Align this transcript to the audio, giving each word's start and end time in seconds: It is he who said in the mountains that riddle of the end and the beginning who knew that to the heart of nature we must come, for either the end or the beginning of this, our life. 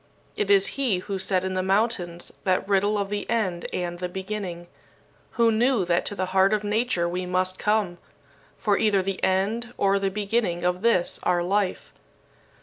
It 0.35 0.49
is 0.49 0.65
he 0.81 0.97
who 0.97 1.19
said 1.19 1.43
in 1.43 1.53
the 1.53 1.61
mountains 1.61 2.33
that 2.43 2.67
riddle 2.67 2.97
of 2.97 3.11
the 3.11 3.29
end 3.29 3.67
and 3.71 3.99
the 3.99 4.09
beginning 4.09 4.65
who 5.33 5.51
knew 5.51 5.85
that 5.85 6.07
to 6.07 6.15
the 6.15 6.25
heart 6.33 6.53
of 6.55 6.63
nature 6.63 7.07
we 7.07 7.27
must 7.27 7.59
come, 7.59 7.99
for 8.57 8.79
either 8.79 9.03
the 9.03 9.23
end 9.23 9.75
or 9.77 9.99
the 9.99 10.09
beginning 10.09 10.65
of 10.65 10.81
this, 10.81 11.19
our 11.21 11.43
life. 11.43 11.93